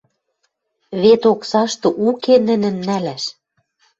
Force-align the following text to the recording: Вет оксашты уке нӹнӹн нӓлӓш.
Вет 1.01 1.21
оксашты 1.31 1.87
уке 2.07 2.35
нӹнӹн 2.47 2.75
нӓлӓш. 2.87 3.23